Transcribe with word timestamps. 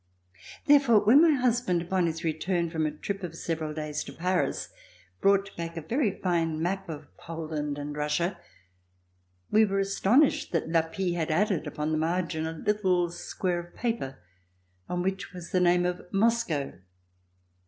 Therefore, 0.65 0.99
when 1.01 1.21
my 1.21 1.39
husband, 1.39 1.79
upon 1.83 2.07
his 2.07 2.23
return 2.23 2.71
from 2.71 2.87
a 2.87 2.91
trip 2.91 3.21
of 3.21 3.35
several 3.35 3.71
days 3.71 4.03
to 4.05 4.11
Paris, 4.11 4.69
brought 5.21 5.55
back 5.55 5.77
a 5.77 5.81
very 5.81 6.09
fine 6.21 6.59
map 6.59 6.89
of 6.89 7.15
Poland 7.17 7.77
and 7.77 7.95
Russia, 7.95 8.39
we 9.51 9.63
were 9.63 9.77
astonished 9.77 10.51
that 10.53 10.69
Lapie 10.69 11.13
had 11.13 11.29
added 11.29 11.67
upon 11.67 11.91
the 11.91 11.99
margin 11.99 12.47
a 12.47 12.53
little 12.53 13.11
square 13.11 13.59
of 13.59 13.75
paper 13.75 14.17
on 14.89 15.03
which 15.03 15.33
was 15.33 15.51
the 15.51 15.59
name 15.59 15.85
of 15.85 16.01
Moscow. 16.11 16.73